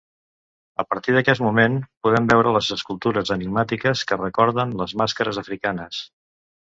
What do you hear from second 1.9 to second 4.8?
podrem veure les escultures enigmàtiques que recorden